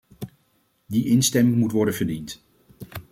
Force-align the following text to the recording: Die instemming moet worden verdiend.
Die 0.87 1.05
instemming 1.09 1.57
moet 1.57 1.71
worden 1.71 1.93
verdiend. 1.93 2.41